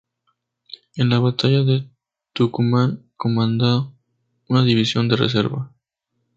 En 0.95 1.09
la 1.09 1.19
Batalla 1.19 1.61
de 1.63 1.87
Tucumán 2.33 3.11
comandó 3.17 3.93
una 4.49 4.63
división 4.63 5.07
de 5.07 5.15
reserva. 5.15 5.75